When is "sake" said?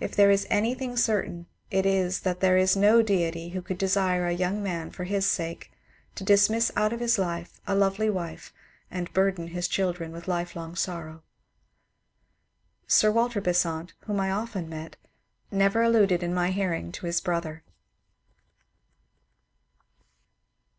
5.24-5.72